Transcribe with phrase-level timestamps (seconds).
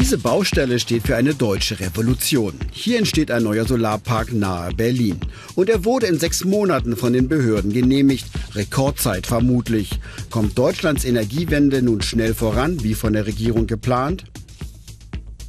[0.00, 2.54] Diese Baustelle steht für eine deutsche Revolution.
[2.70, 5.18] Hier entsteht ein neuer Solarpark nahe Berlin.
[5.56, 8.26] Und er wurde in sechs Monaten von den Behörden genehmigt.
[8.54, 9.98] Rekordzeit vermutlich.
[10.30, 14.22] Kommt Deutschlands Energiewende nun schnell voran, wie von der Regierung geplant?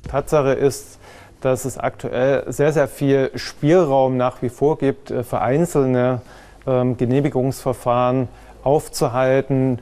[0.08, 0.98] Tatsache ist,
[1.42, 6.24] dass es aktuell sehr, sehr viel Spielraum nach wie vor gibt, äh, für einzelne
[6.66, 8.28] ähm, Genehmigungsverfahren
[8.64, 9.80] aufzuhalten.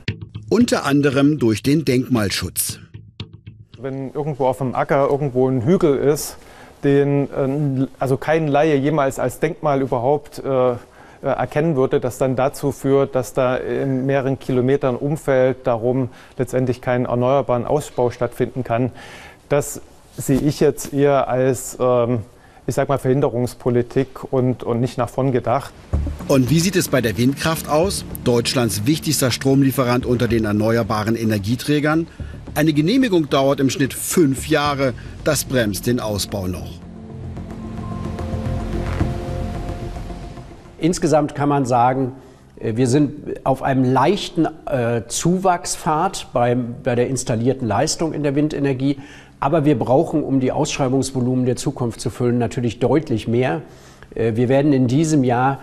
[0.50, 2.67] Unter anderem durch den Denkmalschutz.
[3.80, 6.36] Wenn irgendwo auf dem Acker irgendwo ein Hügel ist,
[6.82, 10.76] den äh, also kein Laie jemals als Denkmal überhaupt äh, äh,
[11.22, 17.04] erkennen würde, das dann dazu führt, dass da in mehreren Kilometern Umfeld darum letztendlich kein
[17.04, 18.90] erneuerbaren Ausbau stattfinden kann.
[19.48, 19.80] Das
[20.16, 22.22] sehe ich jetzt eher als, ähm,
[22.66, 25.72] ich sag mal, Verhinderungspolitik und, und nicht nach vorn gedacht.
[26.26, 28.04] Und wie sieht es bei der Windkraft aus?
[28.24, 32.08] Deutschlands wichtigster Stromlieferant unter den erneuerbaren Energieträgern.
[32.54, 34.94] Eine Genehmigung dauert im Schnitt fünf Jahre.
[35.24, 36.78] Das bremst den Ausbau noch.
[40.78, 42.12] Insgesamt kann man sagen,
[42.60, 48.34] äh, wir sind auf einem leichten äh, Zuwachspfad bei, bei der installierten Leistung in der
[48.34, 48.98] Windenergie.
[49.40, 53.62] Aber wir brauchen, um die Ausschreibungsvolumen der Zukunft zu füllen, natürlich deutlich mehr.
[54.14, 55.60] Äh, wir werden in diesem Jahr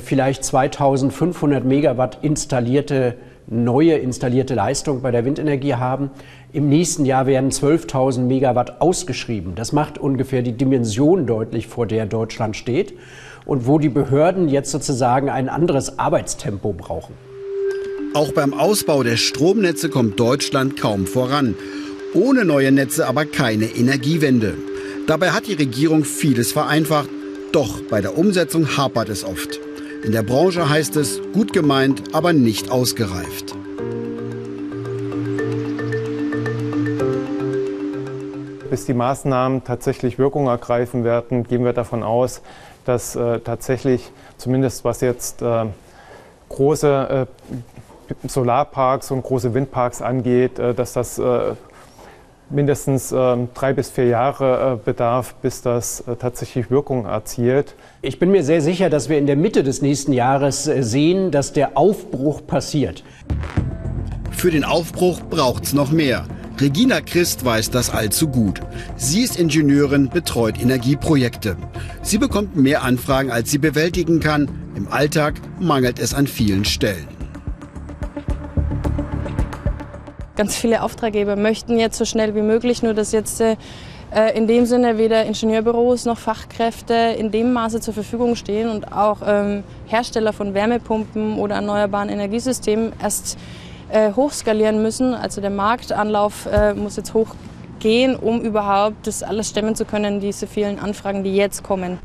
[0.00, 3.14] vielleicht 2500 Megawatt installierte
[3.50, 6.10] neue installierte Leistung bei der Windenergie haben.
[6.52, 9.54] Im nächsten Jahr werden 12.000 Megawatt ausgeschrieben.
[9.54, 12.94] Das macht ungefähr die Dimension deutlich, vor der Deutschland steht
[13.46, 17.14] und wo die Behörden jetzt sozusagen ein anderes Arbeitstempo brauchen.
[18.14, 21.54] Auch beim Ausbau der Stromnetze kommt Deutschland kaum voran.
[22.14, 24.54] Ohne neue Netze aber keine Energiewende.
[25.06, 27.08] Dabei hat die Regierung vieles vereinfacht,
[27.52, 29.60] doch bei der Umsetzung hapert es oft.
[30.04, 33.54] In der Branche heißt es gut gemeint, aber nicht ausgereift.
[38.70, 42.42] Bis die Maßnahmen tatsächlich Wirkung ergreifen werden, gehen wir davon aus,
[42.84, 45.66] dass äh, tatsächlich, zumindest was jetzt äh,
[46.48, 51.54] große äh, Solarparks und große Windparks angeht, äh, dass das äh,
[52.50, 57.74] mindestens ähm, drei bis vier Jahre äh, bedarf, bis das äh, tatsächlich Wirkung erzielt.
[58.02, 61.30] Ich bin mir sehr sicher, dass wir in der Mitte des nächsten Jahres äh, sehen,
[61.30, 63.04] dass der Aufbruch passiert.
[64.30, 66.24] Für den Aufbruch braucht es noch mehr.
[66.60, 68.60] Regina Christ weiß das allzu gut.
[68.96, 71.56] Sie ist Ingenieurin, betreut Energieprojekte.
[72.02, 74.48] Sie bekommt mehr Anfragen, als sie bewältigen kann.
[74.74, 77.17] Im Alltag mangelt es an vielen Stellen.
[80.38, 83.56] Ganz viele Auftraggeber möchten jetzt so schnell wie möglich, nur dass jetzt äh,
[84.34, 89.18] in dem Sinne weder Ingenieurbüros noch Fachkräfte in dem Maße zur Verfügung stehen und auch
[89.26, 93.36] ähm, Hersteller von Wärmepumpen oder erneuerbaren Energiesystemen erst
[93.90, 95.12] äh, hochskalieren müssen.
[95.12, 100.46] Also der Marktanlauf äh, muss jetzt hochgehen, um überhaupt das alles stemmen zu können, diese
[100.46, 101.98] vielen Anfragen, die jetzt kommen.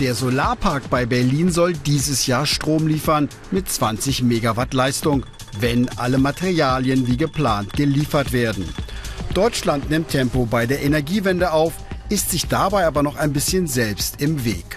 [0.00, 5.24] Der Solarpark bei Berlin soll dieses Jahr Strom liefern mit 20 Megawatt Leistung
[5.60, 8.68] wenn alle Materialien wie geplant geliefert werden.
[9.34, 11.72] Deutschland nimmt Tempo bei der Energiewende auf,
[12.08, 14.76] ist sich dabei aber noch ein bisschen selbst im Weg.